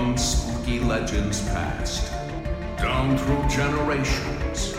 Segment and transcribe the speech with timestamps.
[0.00, 2.10] from spooky legends past,
[2.78, 4.72] down through generations,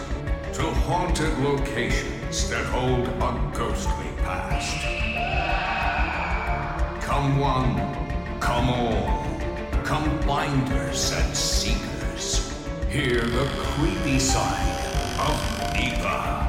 [0.52, 4.82] to haunted locations that hold a ghostly past.
[7.06, 7.76] Come one,
[8.40, 9.24] come all,
[9.84, 12.52] come finders and seekers.
[12.90, 14.80] Hear the creepy side
[15.20, 15.38] of
[15.76, 16.48] NEPA.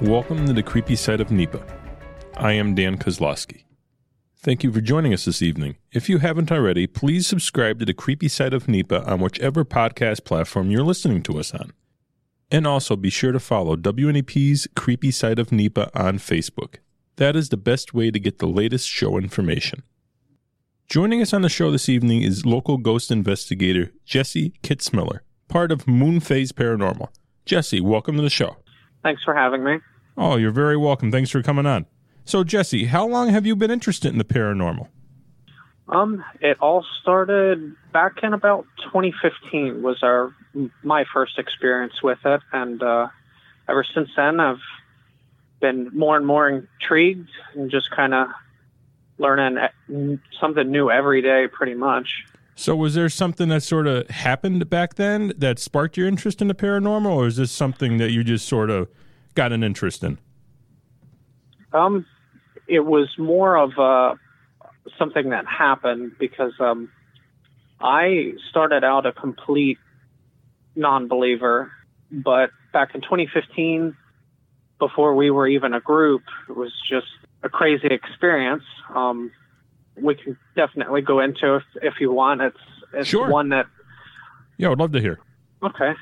[0.00, 1.71] Welcome to the creepy side of NEPA.
[2.42, 3.62] I am Dan Kosloski.
[4.36, 5.76] Thank you for joining us this evening.
[5.92, 10.24] If you haven't already, please subscribe to the creepy side of NEPA on whichever podcast
[10.24, 11.72] platform you're listening to us on.
[12.50, 16.78] And also be sure to follow WNEP's creepy side of NEPA on Facebook.
[17.14, 19.84] That is the best way to get the latest show information.
[20.88, 25.86] Joining us on the show this evening is local ghost investigator Jessie Kitzmiller, part of
[25.86, 27.10] Moon Phase Paranormal.
[27.46, 28.56] Jessie, welcome to the show.
[29.04, 29.76] Thanks for having me.
[30.16, 31.12] Oh, you're very welcome.
[31.12, 31.86] Thanks for coming on.
[32.24, 34.88] So, Jessie, how long have you been interested in the paranormal?
[35.88, 40.34] Um, it all started back in about 2015 was our
[40.82, 43.08] my first experience with it, and uh,
[43.68, 44.60] ever since then I've
[45.60, 48.28] been more and more intrigued and just kind of
[49.18, 49.58] learning
[50.40, 52.24] something new every day, pretty much.
[52.54, 56.48] So, was there something that sort of happened back then that sparked your interest in
[56.48, 58.88] the paranormal, or is this something that you just sort of
[59.34, 60.18] got an interest in?
[61.72, 62.04] Um,
[62.66, 64.14] it was more of uh,
[64.98, 66.90] something that happened because um,
[67.80, 69.78] I started out a complete
[70.74, 71.70] non-believer,
[72.10, 73.96] but back in 2015,
[74.78, 77.06] before we were even a group, it was just
[77.42, 78.64] a crazy experience.
[78.94, 79.30] Um,
[79.96, 82.40] we can definitely go into if, if you want.
[82.40, 82.56] It's
[82.94, 83.28] it's Sure.
[83.30, 83.66] one that
[84.58, 85.18] Yeah, I'd love to hear.
[85.62, 85.92] Okay.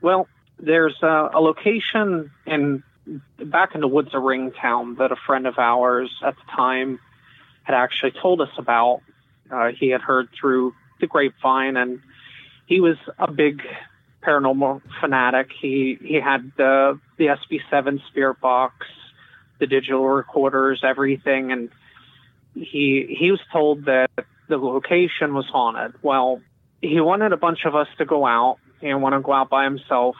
[0.00, 0.26] Well,
[0.58, 2.82] there's a, a location in
[3.38, 7.00] back in the woods of Ringtown that a friend of ours at the time
[7.62, 9.00] had actually told us about.
[9.50, 12.00] Uh, he had heard through the grapevine, and
[12.66, 13.62] he was a big
[14.22, 15.50] paranormal fanatic.
[15.60, 18.86] He he had the the SB7 spirit box,
[19.58, 21.70] the digital recorders, everything, and
[22.54, 24.10] he he was told that
[24.48, 25.94] the location was haunted.
[26.02, 26.40] Well,
[26.80, 28.58] he wanted a bunch of us to go out.
[28.80, 30.16] He didn't want to go out by himself.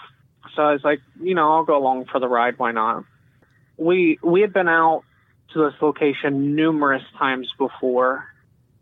[0.54, 2.58] So I was like, you know, I'll go along for the ride.
[2.58, 3.04] Why not?
[3.76, 5.04] We we had been out
[5.52, 8.26] to this location numerous times before.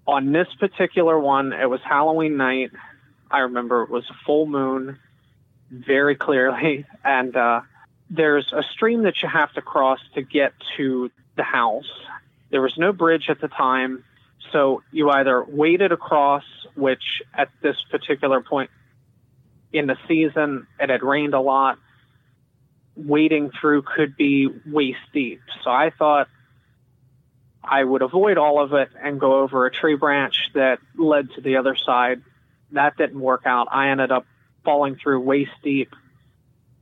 [0.06, 2.70] On this particular one, it was Halloween night.
[3.30, 4.98] I remember it was a full moon,
[5.70, 7.60] very clearly, and uh,
[8.10, 11.90] there's a stream that you have to cross to get to the house.
[12.50, 14.04] There was no bridge at the time,
[14.52, 18.70] so you either waded across, which at this particular point
[19.72, 21.78] in the season, it had rained a lot.
[22.96, 25.40] Wading through could be waist deep.
[25.62, 26.28] So I thought
[27.62, 31.40] I would avoid all of it and go over a tree branch that led to
[31.40, 32.22] the other side.
[32.72, 33.68] That didn't work out.
[33.70, 34.26] I ended up
[34.64, 35.94] falling through waist deep.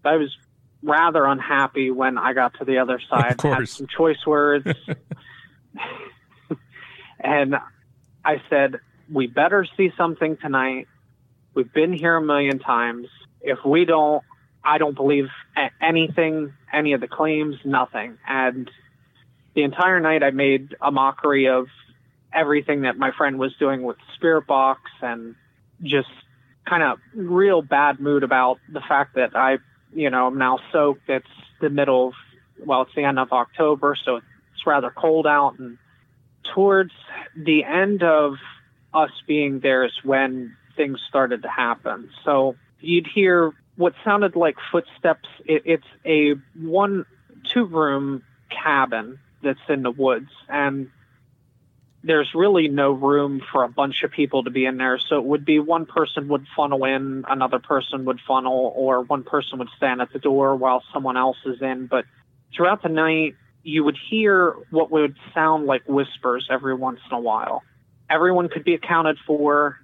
[0.05, 0.37] I was
[0.83, 3.41] rather unhappy when I got to the other side.
[3.41, 3.73] Had course.
[3.73, 4.67] some choice words.
[7.21, 7.57] and
[8.25, 8.81] I said,
[9.13, 10.89] We better see something tonight.
[11.57, 13.09] We've been here a million times.
[13.41, 14.23] If we don't,
[14.63, 15.29] I don't believe
[15.81, 18.19] anything, any of the claims, nothing.
[18.29, 18.71] And
[19.55, 21.69] the entire night I made a mockery of
[22.31, 25.35] everything that my friend was doing with spirit box and
[25.83, 26.11] just
[26.69, 29.57] kind of real bad mood about the fact that I,
[29.95, 31.09] you know, I'm now soaked.
[31.09, 31.27] It's
[31.63, 32.15] the middle of,
[32.67, 35.59] well, it's the end of October, so it's rather cold out.
[35.59, 35.79] And
[36.55, 36.93] towards
[37.35, 38.35] the end of
[38.93, 42.11] us being there is when things started to happen.
[42.25, 45.29] So you'd hear what sounded like footsteps.
[45.45, 47.07] It, it's a one,
[47.53, 50.91] two room cabin that's in the woods, and
[52.03, 54.99] there's really no room for a bunch of people to be in there.
[54.99, 59.25] So it would be one person would funnel in, another person would funnel, or one
[59.25, 61.87] person would stand at the door while someone else is in.
[61.89, 62.05] But
[62.55, 63.35] throughout the night,
[63.65, 67.63] you would hear what would sound like whispers every once in a while.
[68.09, 69.77] Everyone could be accounted for.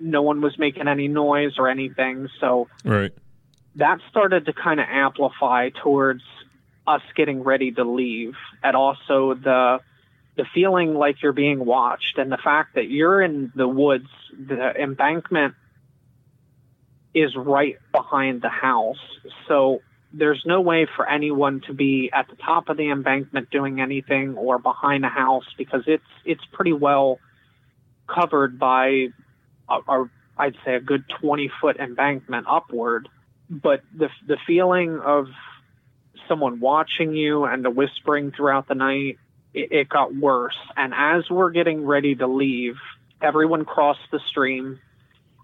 [0.00, 2.28] No one was making any noise or anything.
[2.40, 3.12] So Right.
[3.76, 6.22] that started to kind of amplify towards
[6.86, 9.80] us getting ready to leave and also the
[10.36, 14.08] the feeling like you're being watched and the fact that you're in the woods
[14.38, 15.54] the embankment
[17.14, 19.00] is right behind the house
[19.48, 19.80] so
[20.12, 24.36] there's no way for anyone to be at the top of the embankment doing anything
[24.36, 27.18] or behind a house because it's it's pretty well
[28.06, 29.08] covered by
[29.68, 30.04] a
[30.38, 33.08] I'd say a good 20 foot embankment upward
[33.48, 35.28] but the the feeling of
[36.28, 39.18] someone watching you and the whispering throughout the night
[39.56, 40.56] it, it got worse.
[40.76, 42.76] And as we're getting ready to leave,
[43.20, 44.78] everyone crossed the stream.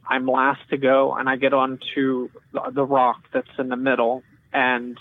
[0.07, 4.23] I'm last to go, and I get onto the rock that's in the middle.
[4.53, 4.99] And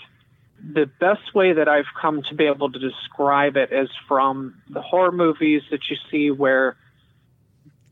[0.58, 4.80] the best way that I've come to be able to describe it is from the
[4.80, 6.76] horror movies that you see where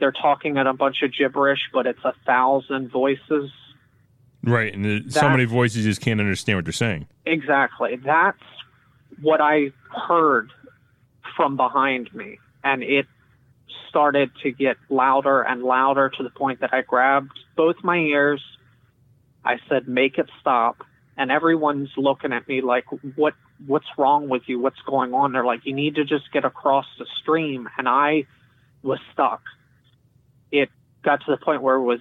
[0.01, 3.51] they're talking in a bunch of gibberish, but it's a thousand voices.
[4.43, 7.07] Right, and there's so many voices you just can't understand what they're saying.
[7.27, 7.97] Exactly.
[7.97, 8.43] That's
[9.21, 10.51] what I heard
[11.37, 12.39] from behind me.
[12.65, 13.07] And it
[13.89, 18.43] started to get louder and louder to the point that I grabbed both my ears.
[19.45, 20.85] I said, make it stop.
[21.17, 22.85] And everyone's looking at me like,
[23.17, 23.35] what,
[23.67, 24.59] what's wrong with you?
[24.59, 25.33] What's going on?
[25.33, 27.69] They're like, you need to just get across the stream.
[27.77, 28.25] And I
[28.83, 29.43] was stuck.
[30.51, 30.69] It
[31.03, 32.01] got to the point where it was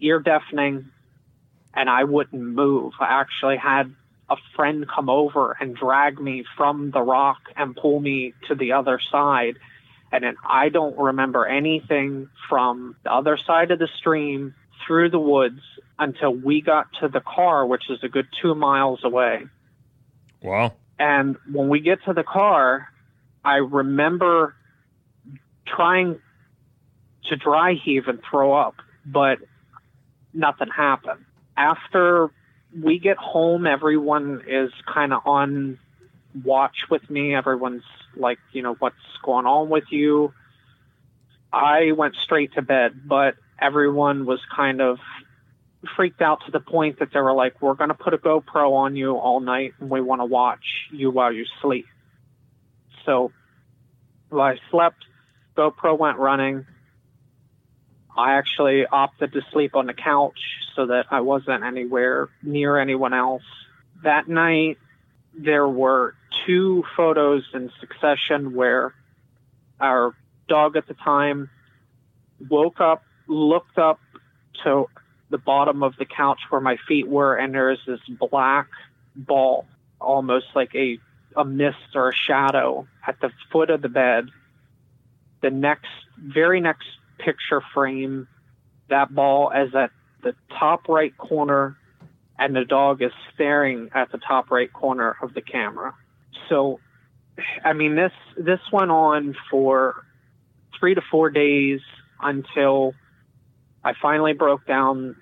[0.00, 0.90] ear deafening
[1.74, 2.94] and I wouldn't move.
[2.98, 3.94] I actually had
[4.28, 8.72] a friend come over and drag me from the rock and pull me to the
[8.72, 9.58] other side.
[10.10, 14.54] And then I don't remember anything from the other side of the stream
[14.86, 15.60] through the woods
[15.98, 19.44] until we got to the car, which is a good two miles away.
[20.42, 20.74] Wow.
[20.98, 22.88] And when we get to the car,
[23.44, 24.54] I remember
[25.66, 26.20] trying
[27.28, 29.38] to dry heave and throw up, but
[30.32, 31.24] nothing happened.
[31.56, 32.30] After
[32.78, 35.78] we get home, everyone is kind of on
[36.44, 37.34] watch with me.
[37.34, 37.84] Everyone's
[38.14, 40.32] like, you know, what's going on with you?
[41.52, 44.98] I went straight to bed, but everyone was kind of
[45.94, 48.72] freaked out to the point that they were like, we're going to put a GoPro
[48.72, 51.86] on you all night and we want to watch you while you sleep.
[53.04, 53.32] So
[54.28, 55.04] while I slept,
[55.56, 56.66] GoPro went running.
[58.16, 60.38] I actually opted to sleep on the couch
[60.74, 63.42] so that I wasn't anywhere near anyone else.
[64.02, 64.78] That night,
[65.36, 66.14] there were
[66.46, 68.94] two photos in succession where
[69.80, 70.14] our
[70.48, 71.50] dog at the time
[72.48, 74.00] woke up, looked up
[74.64, 74.86] to
[75.30, 78.68] the bottom of the couch where my feet were, and there's this black
[79.14, 79.66] ball,
[80.00, 80.98] almost like a,
[81.36, 84.28] a mist or a shadow at the foot of the bed.
[85.42, 86.86] The next, very next
[87.18, 88.28] picture frame,
[88.88, 89.90] that ball is at
[90.22, 91.76] the top right corner,
[92.38, 95.94] and the dog is staring at the top right corner of the camera.
[96.48, 96.80] So,
[97.64, 100.04] I mean, this this went on for
[100.78, 101.80] three to four days
[102.20, 102.92] until
[103.84, 105.16] I finally broke down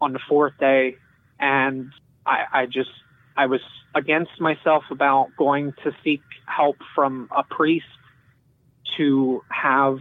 [0.00, 0.96] on the fourth day,
[1.38, 1.90] and
[2.26, 2.90] I, I just
[3.36, 3.60] I was
[3.94, 7.86] against myself about going to seek help from a priest
[8.96, 9.98] to have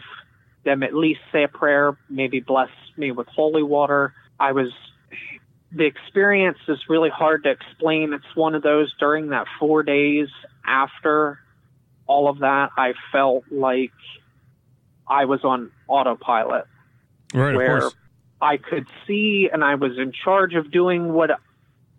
[0.69, 4.13] them at least say a prayer, maybe bless me with holy water.
[4.39, 4.71] I was
[5.71, 8.13] the experience is really hard to explain.
[8.13, 10.27] It's one of those during that four days
[10.65, 11.39] after
[12.07, 13.91] all of that, I felt like
[15.07, 16.65] I was on autopilot
[17.33, 17.95] Right, of where course.
[18.41, 21.31] I could see and I was in charge of doing what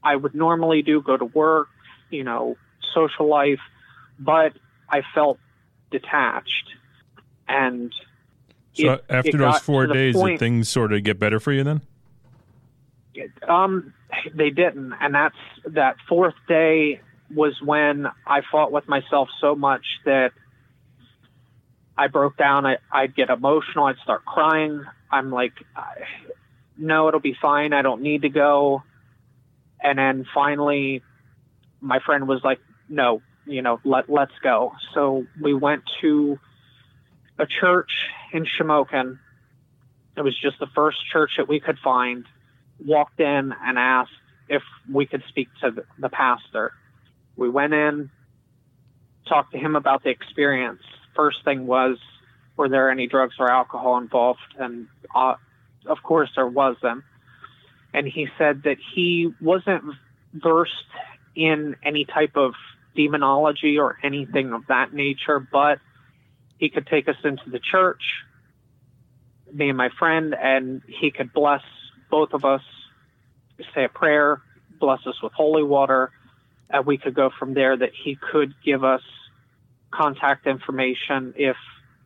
[0.03, 1.69] I would normally do go to work,
[2.09, 2.57] you know,
[2.95, 3.61] social life,
[4.19, 4.53] but
[4.89, 5.39] I felt
[5.91, 6.71] detached.
[7.49, 7.93] And
[8.75, 11.53] So it- after it those four days, point- did things sort of get better for
[11.53, 11.83] you then?
[13.49, 13.93] Um,
[14.33, 15.37] they didn't, and that's
[15.67, 17.01] that fourth day
[17.35, 20.33] was when I fought with myself so much that
[21.99, 22.67] I broke down.
[22.67, 23.85] I, I'd get emotional.
[23.87, 24.85] I'd start crying.
[25.11, 25.53] I'm like,
[26.79, 27.73] no, it'll be fine.
[27.73, 28.83] I don't need to go.
[29.83, 31.03] And then finally,
[31.81, 34.73] my friend was like, no, you know, let let's go.
[34.95, 36.39] So we went to
[37.39, 37.91] a church
[38.33, 39.19] in Shamokin.
[40.17, 42.27] It was just the first church that we could find
[42.85, 44.11] walked in and asked
[44.49, 46.73] if we could speak to the, pastor.
[47.37, 48.11] We went in,
[49.29, 50.83] talked to him about the experience.
[51.15, 51.99] First thing was,
[52.57, 54.41] were there any drugs or alcohol involved?
[54.59, 55.35] And uh,
[55.87, 57.05] of course there wasn't.
[57.95, 59.85] And he said that he wasn't
[60.35, 60.73] versed
[61.35, 62.55] in any type of
[62.95, 65.79] demonology or anything of that nature, but
[66.61, 68.23] he could take us into the church,
[69.51, 71.63] me and my friend, and he could bless
[72.11, 72.61] both of us,
[73.75, 74.43] say a prayer,
[74.79, 76.13] bless us with holy water,
[76.69, 77.79] and we could go from there.
[77.79, 79.01] That he could give us
[79.91, 81.57] contact information if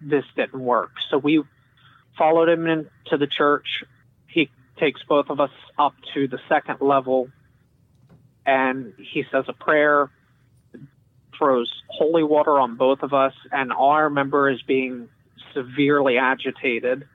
[0.00, 0.92] this didn't work.
[1.10, 1.42] So we
[2.16, 3.82] followed him into the church.
[4.28, 7.28] He takes both of us up to the second level,
[8.46, 10.10] and he says a prayer,
[11.36, 15.08] throws holy water on both of us, and all I remember is being
[15.52, 17.06] severely agitated.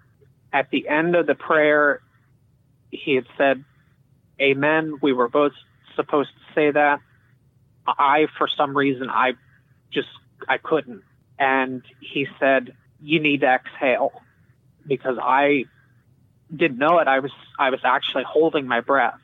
[0.53, 2.01] At the end of the prayer,
[2.91, 3.63] he had said,
[4.41, 4.95] Amen.
[5.01, 5.51] We were both
[5.95, 6.99] supposed to say that.
[7.87, 9.33] I, for some reason, I
[9.91, 10.07] just,
[10.47, 11.03] I couldn't.
[11.39, 14.11] and he said, "You need to exhale,"
[14.85, 15.65] because I
[16.55, 17.07] didn't know it.
[17.07, 19.19] I was I was actually holding my breath,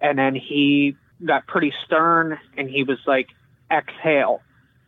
[0.00, 3.28] and then he got pretty stern, and he was like,
[3.72, 4.42] "Exhale."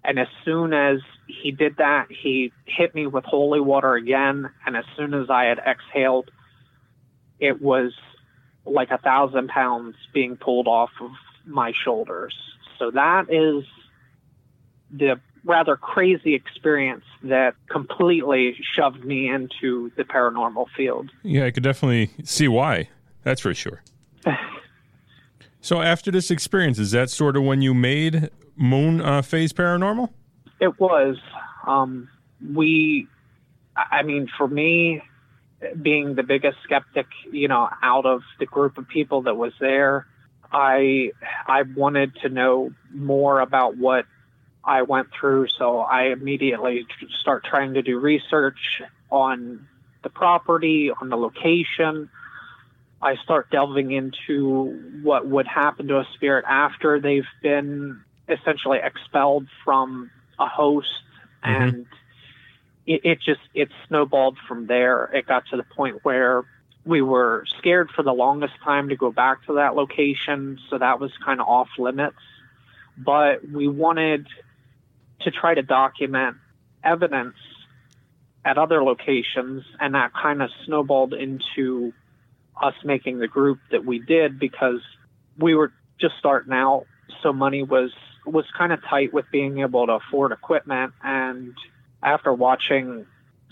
[0.05, 4.50] And as soon as he did that, he hit me with holy water again.
[4.67, 6.31] And as soon as I had exhaled,
[7.41, 7.93] it was
[8.67, 11.11] like a thousand pounds being pulled off of
[11.47, 12.35] my shoulders.
[12.79, 13.64] So that is
[14.91, 21.11] the rather crazy experience that completely shoved me into the paranormal field.
[21.23, 22.88] Yeah, I could definitely see why.
[23.23, 23.83] That's for sure.
[25.64, 30.11] so after this experience, is that sort of when you made Moon uh, Phase Paranormal?
[30.61, 31.16] It was.
[31.66, 32.11] Um,
[32.52, 33.09] we,
[33.75, 35.00] I mean, for me,
[35.80, 40.06] being the biggest skeptic, you know, out of the group of people that was there,
[40.52, 41.12] I
[41.47, 44.04] I wanted to know more about what
[44.62, 46.87] I went through, so I immediately
[47.23, 49.66] start trying to do research on
[50.02, 52.11] the property, on the location.
[53.04, 59.46] I start delving into what would happen to a spirit after they've been essentially expelled
[59.62, 60.88] from a host,
[61.44, 61.62] mm-hmm.
[61.62, 61.87] and
[62.87, 65.11] it, it just it snowballed from there.
[65.12, 66.44] It got to the point where
[66.87, 70.99] we were scared for the longest time to go back to that location, so that
[70.99, 72.16] was kind of off limits.
[72.96, 74.26] But we wanted
[75.20, 76.37] to try to document
[76.82, 77.37] evidence
[78.46, 81.92] at other locations, and that kind of snowballed into
[82.62, 84.80] us making the group that we did because
[85.38, 86.87] we were just starting out,
[87.23, 87.92] so money was
[88.26, 90.92] was kind of tight with being able to afford equipment.
[91.02, 91.54] And
[92.02, 93.06] after watching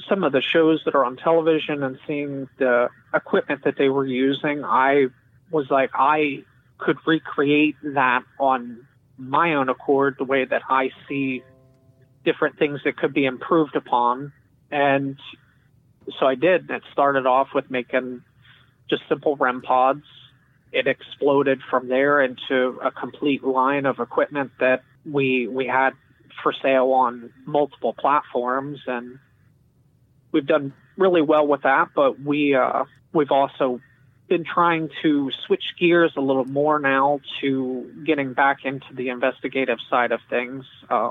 [0.09, 4.07] some of the shows that are on television and seeing the equipment that they were
[4.07, 5.09] using, I
[5.51, 6.45] was like, I
[6.79, 8.87] could recreate that on
[9.19, 11.43] my own accord, the way that I see
[12.25, 14.33] different things that could be improved upon.
[14.71, 15.19] And
[16.19, 16.71] so I did.
[16.71, 18.23] It started off with making
[18.93, 20.05] just simple REM pods.
[20.71, 25.91] It exploded from there into a complete line of equipment that we we had
[26.43, 29.19] for sale on multiple platforms and
[30.31, 33.81] we've done really well with that but we uh, we've also
[34.29, 39.79] been trying to switch gears a little more now to getting back into the investigative
[39.91, 40.65] side of things.
[40.89, 41.11] Uh,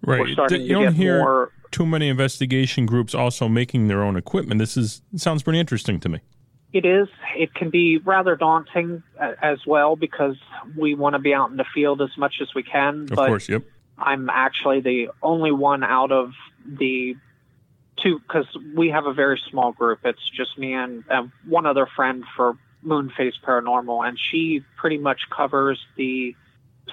[0.00, 0.26] right.
[0.28, 5.02] you don't hear more, too many investigation groups also making their own equipment this is
[5.16, 6.20] sounds pretty interesting to me
[6.72, 7.08] it is.
[7.34, 10.36] It can be rather daunting uh, as well because
[10.76, 13.04] we want to be out in the field as much as we can.
[13.04, 13.64] Of but course, yep.
[13.96, 16.32] I'm actually the only one out of
[16.66, 17.16] the
[18.02, 20.00] two because we have a very small group.
[20.04, 24.98] It's just me and, and one other friend for Moon Phase Paranormal, and she pretty
[24.98, 26.36] much covers the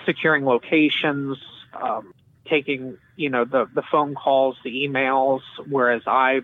[0.06, 1.38] securing locations,
[1.80, 2.14] um,
[2.50, 6.42] taking you know the the phone calls, the emails, whereas I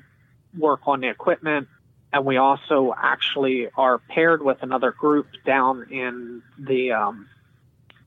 [0.57, 1.67] work on the equipment
[2.13, 7.27] and we also actually are paired with another group down in the um,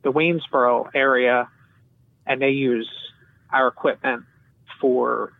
[0.02, 1.48] the Waynesboro area,
[2.26, 2.90] and they use
[3.50, 4.24] our equipment
[4.80, 5.32] for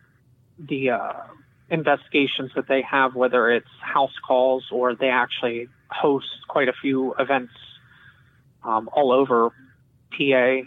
[0.57, 1.13] the uh,
[1.69, 7.13] investigations that they have, whether it's house calls or they actually host quite a few
[7.19, 7.53] events
[8.63, 9.49] um, all over
[10.11, 10.61] PA.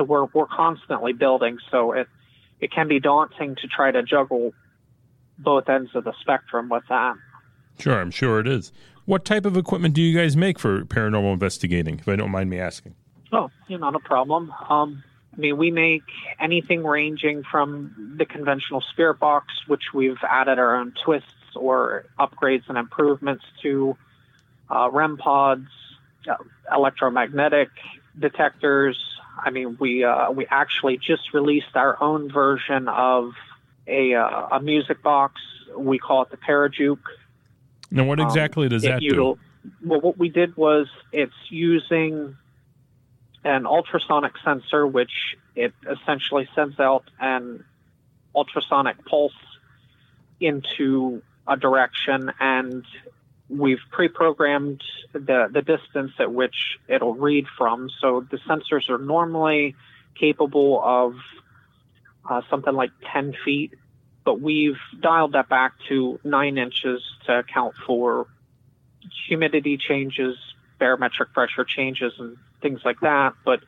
[0.00, 1.58] So we're we're constantly building.
[1.70, 2.08] So it
[2.58, 4.54] it can be daunting to try to juggle
[5.36, 7.16] both ends of the spectrum with that.
[7.78, 8.72] Sure, I'm sure it is.
[9.04, 12.48] What type of equipment do you guys make for paranormal investigating, if I don't mind
[12.48, 12.94] me asking?
[13.32, 14.52] Oh, yeah, not a problem.
[14.68, 15.02] Um,
[15.34, 16.02] I mean, we make
[16.38, 22.68] anything ranging from the conventional spirit box, which we've added our own twists or upgrades
[22.68, 23.96] and improvements to,
[24.70, 25.68] uh, REM pods,
[26.28, 26.34] uh,
[26.74, 27.70] electromagnetic
[28.18, 28.98] detectors.
[29.42, 33.32] I mean, we uh, we actually just released our own version of
[33.86, 35.40] a uh, a music box.
[35.76, 36.98] We call it the Parajuke.
[37.90, 39.38] Now, what um, exactly um, does that do?
[39.84, 42.36] Well, what we did was it's using
[43.44, 47.64] an ultrasonic sensor, which it essentially sends out an
[48.34, 49.32] ultrasonic pulse
[50.40, 52.84] into a direction, and
[53.50, 57.90] we've pre-programmed the the distance at which it'll read from.
[58.00, 59.74] So the sensors are normally
[60.18, 61.14] capable of
[62.28, 63.74] uh, something like 10 feet
[64.24, 68.26] but we've dialed that back to nine inches to account for
[69.26, 70.36] humidity changes,
[70.78, 73.34] barometric pressure changes, and things like that.
[73.44, 73.60] But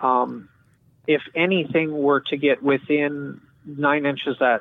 [0.00, 0.48] um,
[1.06, 4.60] if anything were to get within nine inches at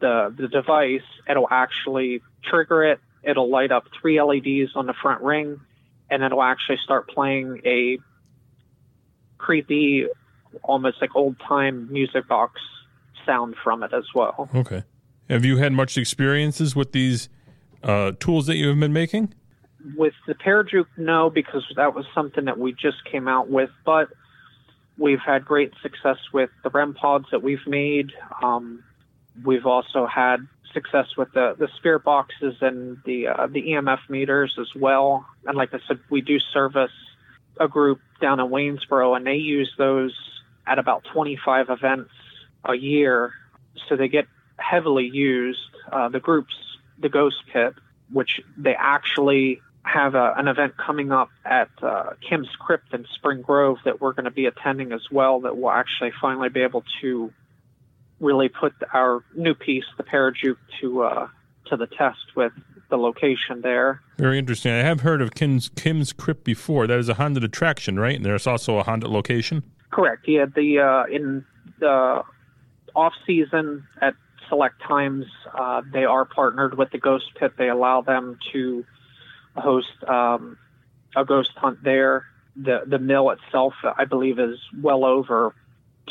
[0.00, 3.00] the, the device, it'll actually trigger it.
[3.26, 5.60] It'll light up three LEDs on the front ring,
[6.10, 7.98] and it'll actually start playing a
[9.38, 10.06] creepy
[10.62, 12.60] almost like old time music box
[13.26, 14.48] sound from it as well.
[14.54, 14.84] Okay.
[15.28, 17.28] Have you had much experiences with these
[17.82, 19.34] uh, tools that you have been making?
[19.96, 23.70] With the Parajuke, no, because that was something that we just came out with.
[23.84, 24.08] But
[24.98, 28.12] we've had great success with the REM pods that we've made.
[28.42, 28.82] Um,
[29.42, 34.56] we've also had success with the, the spirit boxes and the uh, the EMF meters
[34.60, 35.24] as well.
[35.46, 36.90] And like I said, we do service
[37.58, 40.12] a group down in Waynesboro, and they use those
[40.66, 42.10] at about 25 events
[42.64, 43.32] a year.
[43.88, 44.26] So they get
[44.58, 45.60] heavily used.
[45.90, 46.54] Uh, the groups,
[46.98, 47.74] the Ghost Pit,
[48.10, 53.42] which they actually have a, an event coming up at uh, Kim's Crypt in Spring
[53.42, 55.40] Grove that we're going to be attending as well.
[55.40, 57.32] That we'll actually finally be able to
[58.20, 61.28] really put our new piece, the Parajuke, to uh,
[61.66, 62.52] to the test with
[62.90, 64.00] the location there.
[64.18, 64.72] Very interesting.
[64.72, 66.86] I have heard of Kim's Kim's Crypt before.
[66.86, 68.16] That is a haunted attraction, right?
[68.16, 69.62] And there's also a haunted location.
[69.90, 70.26] Correct.
[70.28, 70.46] Yeah.
[70.54, 71.44] The uh, in
[71.78, 72.22] the
[72.94, 74.14] off season at
[74.48, 77.52] select times, uh, they are partnered with the Ghost Pit.
[77.56, 78.84] They allow them to
[79.56, 80.58] host um,
[81.16, 82.26] a ghost hunt there.
[82.56, 85.54] The the mill itself, I believe, is well over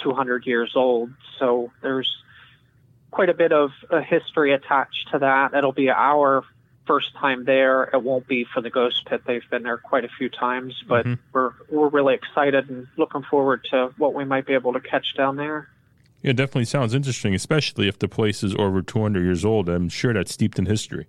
[0.01, 1.11] 200 years old.
[1.39, 2.09] So there's
[3.11, 5.53] quite a bit of a history attached to that.
[5.53, 6.43] It'll be our
[6.85, 7.83] first time there.
[7.83, 9.21] It won't be for the Ghost Pit.
[9.25, 11.21] They've been there quite a few times, but mm-hmm.
[11.31, 15.15] we're we're really excited and looking forward to what we might be able to catch
[15.15, 15.69] down there.
[16.21, 19.67] Yeah, it definitely sounds interesting, especially if the place is over 200 years old.
[19.67, 21.07] I'm sure that's steeped in history.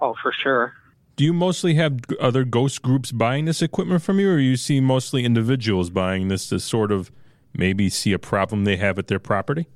[0.00, 0.74] Oh, for sure.
[1.16, 4.80] Do you mostly have other ghost groups buying this equipment from you, or you see
[4.80, 7.10] mostly individuals buying this to sort of
[7.54, 9.68] maybe see a problem they have at their property?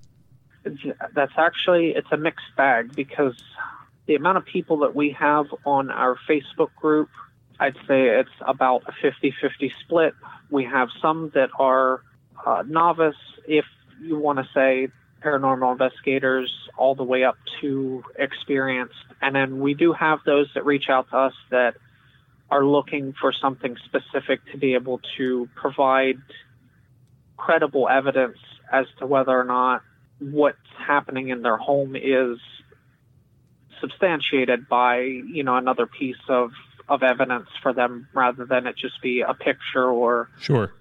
[1.14, 3.40] That's actually it's a mixed bag because
[4.06, 7.08] the amount of people that we have on our Facebook group,
[7.60, 10.14] I'd say it's about a 50-50 split.
[10.50, 12.02] We have some that are
[12.44, 13.16] uh, novice,
[13.46, 13.64] if
[14.00, 14.88] you want to say
[15.22, 20.64] paranormal investigators, all the way up to experienced, and then we do have those that
[20.64, 21.74] reach out to us that
[22.50, 26.20] are looking for something specific to be able to provide
[27.46, 28.38] credible evidence
[28.72, 29.82] as to whether or not
[30.18, 32.38] what's happening in their home is
[33.80, 36.50] substantiated by you know another piece of
[36.88, 40.72] of evidence for them rather than it just be a picture or sure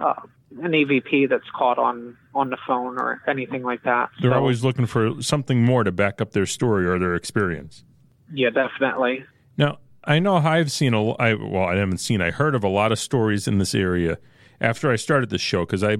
[0.00, 0.14] uh,
[0.62, 4.10] an EVP that's caught on on the phone or anything like that.
[4.20, 7.84] They're so, always looking for something more to back up their story or their experience.
[8.32, 9.24] Yeah, definitely.
[9.56, 12.68] Now I know I've seen a I well I haven't seen I heard of a
[12.68, 14.18] lot of stories in this area
[14.60, 15.96] after I started the show because I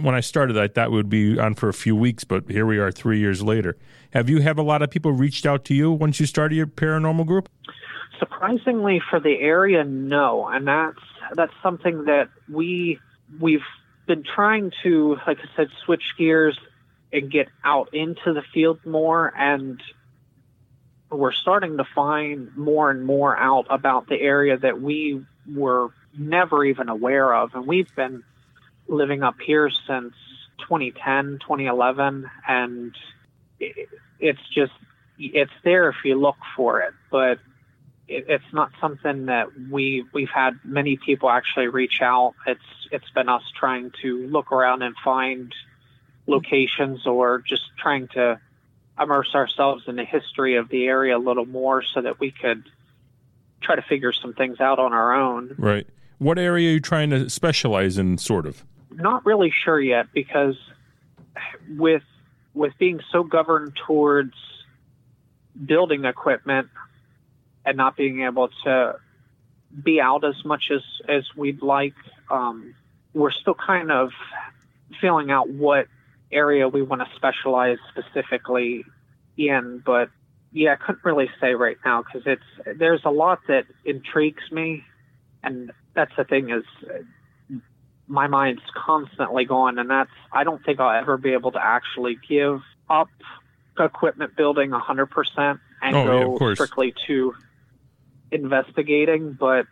[0.00, 2.66] when I started I thought we would be on for a few weeks, but here
[2.66, 3.76] we are three years later.
[4.12, 6.66] Have you have a lot of people reached out to you once you started your
[6.66, 7.48] paranormal group?
[8.18, 11.00] Surprisingly, for the area, no, and that's
[11.34, 12.98] that's something that we
[13.40, 13.64] we've
[14.06, 16.58] been trying to, like I said, switch gears
[17.12, 19.80] and get out into the field more and
[21.10, 26.64] we're starting to find more and more out about the area that we were never
[26.64, 27.54] even aware of.
[27.54, 28.24] And we've been
[28.88, 30.14] living up here since
[30.60, 32.94] 2010, 2011, and
[33.58, 34.72] it's just,
[35.18, 37.38] it's there if you look for it, but
[38.10, 42.34] it's not something that we we've had many people actually reach out.
[42.44, 45.54] It's it's been us trying to look around and find
[46.26, 48.40] locations or just trying to
[49.00, 52.64] immerse ourselves in the history of the area a little more so that we could
[53.62, 55.54] try to figure some things out on our own.
[55.56, 55.86] Right.
[56.20, 58.62] What area are you trying to specialize in, sort of?
[58.90, 60.54] Not really sure yet, because
[61.78, 62.02] with
[62.52, 64.34] with being so governed towards
[65.64, 66.68] building equipment
[67.64, 68.96] and not being able to
[69.82, 71.94] be out as much as as we'd like,
[72.30, 72.74] um,
[73.14, 74.10] we're still kind of
[75.00, 75.86] feeling out what
[76.30, 78.84] area we want to specialize specifically
[79.38, 79.82] in.
[79.86, 80.10] But
[80.52, 84.84] yeah, I couldn't really say right now because it's there's a lot that intrigues me,
[85.42, 86.64] and that's the thing is
[88.06, 92.18] my mind's constantly going and that's i don't think i'll ever be able to actually
[92.28, 93.08] give up
[93.78, 97.34] equipment building 100% and oh, go yeah, strictly to
[98.30, 99.66] investigating but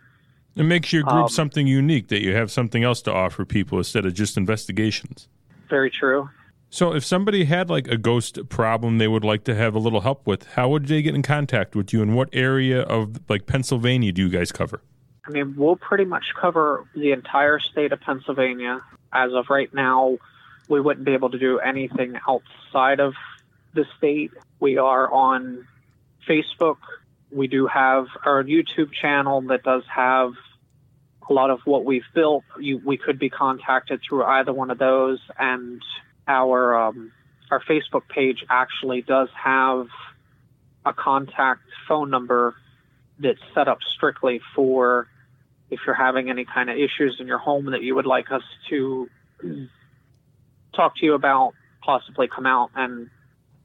[0.58, 3.78] it makes your group um, something unique that you have something else to offer people
[3.78, 5.28] instead of just investigations.
[5.70, 6.28] Very true.
[6.68, 10.00] So if somebody had like a ghost problem they would like to have a little
[10.00, 12.02] help with how would they get in contact with you?
[12.02, 14.82] And what area of like pennsylvania do you guys cover
[15.28, 18.80] I mean, we'll pretty much cover the entire state of Pennsylvania.
[19.12, 20.16] As of right now,
[20.68, 23.14] we wouldn't be able to do anything outside of
[23.74, 24.32] the state.
[24.58, 25.66] We are on
[26.26, 26.78] Facebook.
[27.30, 30.32] We do have our YouTube channel that does have
[31.28, 34.78] a lot of what we've built, you, we could be contacted through either one of
[34.78, 35.20] those.
[35.38, 35.82] And
[36.26, 37.12] our um,
[37.50, 39.88] our Facebook page actually does have
[40.86, 42.54] a contact phone number
[43.18, 45.06] that's set up strictly for
[45.70, 48.42] if you're having any kind of issues in your home that you would like us
[48.70, 49.08] to
[50.74, 51.52] talk to you about,
[51.82, 53.10] possibly come out and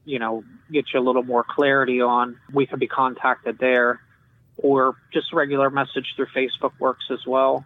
[0.04, 2.38] you know get you a little more clarity on.
[2.52, 4.00] We could be contacted there
[4.56, 7.64] or just regular message through Facebook works as well.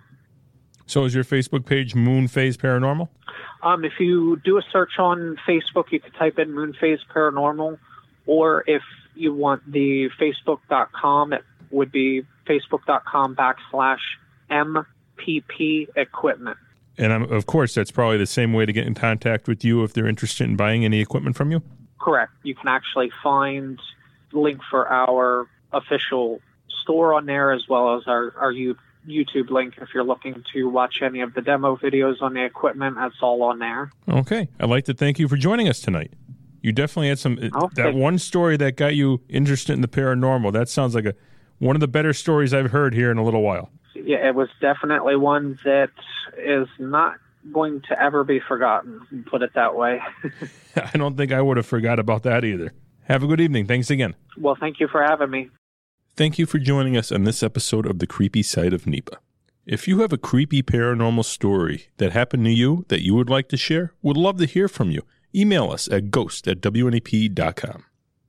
[0.86, 3.08] So is your Facebook page Moon Phase Paranormal?
[3.62, 7.78] Um, if you do a search on Facebook, you could type in Moon Phase Paranormal,
[8.26, 8.82] or if
[9.14, 13.98] you want the Facebook.com, it would be Facebook.com backslash
[14.50, 16.56] MPP Equipment.
[16.98, 19.84] And um, of course, that's probably the same way to get in contact with you
[19.84, 21.62] if they're interested in buying any equipment from you.
[22.00, 22.32] Correct.
[22.42, 23.78] You can actually find
[24.32, 26.40] link for our official
[26.82, 30.96] store on there as well as our, our YouTube link if you're looking to watch
[31.02, 32.96] any of the demo videos on the equipment.
[32.96, 33.90] That's all on there.
[34.08, 34.48] Okay.
[34.58, 36.12] I'd like to thank you for joining us tonight.
[36.62, 37.82] You definitely had some okay.
[37.82, 40.52] that one story that got you interested in the paranormal.
[40.52, 41.14] That sounds like a
[41.58, 43.70] one of the better stories I've heard here in a little while.
[44.04, 45.90] Yeah, it was definitely one that
[46.36, 47.16] is not
[47.52, 49.24] going to ever be forgotten.
[49.30, 50.00] Put it that way.
[50.76, 52.72] I don't think I would have forgot about that either.
[53.04, 53.66] Have a good evening.
[53.66, 54.14] Thanks again.
[54.36, 55.50] Well, thank you for having me.
[56.16, 59.18] Thank you for joining us on this episode of The Creepy Side of NEPA.
[59.64, 63.48] If you have a creepy paranormal story that happened to you that you would like
[63.50, 65.02] to share, we'd love to hear from you.
[65.34, 67.84] Email us at ghost at wnep.com.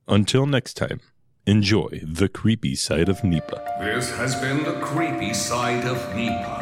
[0.06, 1.00] Until next time,
[1.46, 3.78] enjoy The Creepy Side of NEPA.
[3.80, 6.58] This has been The Creepy Side of NEPA.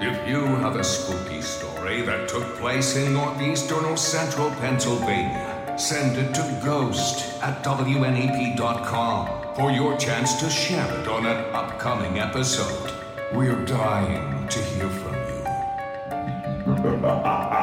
[0.00, 6.16] If you have a spooky story that took place in northeastern or central Pennsylvania, send
[6.16, 12.92] it to ghost at wnep.com for your chance to share it on an upcoming episode.
[13.32, 15.28] We're dying to hear from you.